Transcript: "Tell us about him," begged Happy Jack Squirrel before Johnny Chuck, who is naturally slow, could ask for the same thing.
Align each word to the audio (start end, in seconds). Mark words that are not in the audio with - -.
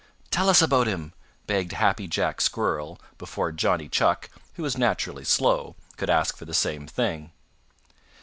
"Tell 0.31 0.49
us 0.49 0.63
about 0.63 0.87
him," 0.87 1.13
begged 1.45 1.73
Happy 1.73 2.07
Jack 2.07 2.41
Squirrel 2.41 2.99
before 3.19 3.51
Johnny 3.51 3.87
Chuck, 3.87 4.31
who 4.55 4.65
is 4.65 4.75
naturally 4.75 5.23
slow, 5.23 5.75
could 5.95 6.09
ask 6.09 6.35
for 6.35 6.45
the 6.45 6.55
same 6.55 6.87
thing. 6.87 7.31